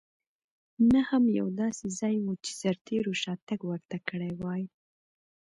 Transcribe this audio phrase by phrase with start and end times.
[0.91, 4.63] نه هم یو داسې ځای و چې سرتېرو شاتګ ورته کړی وای.